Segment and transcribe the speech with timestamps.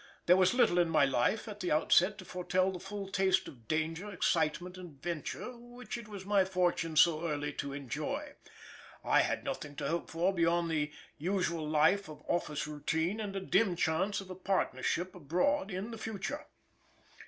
[0.25, 3.67] There was little in my life at the outset to foretell the full taste of
[3.67, 8.33] danger, excitement, and adventure which it was my fortune so early to enjoy.
[9.05, 13.39] I had nothing to hope for beyond the usual life of office routine and a
[13.39, 16.47] dim chance of a partnership abroad in the future.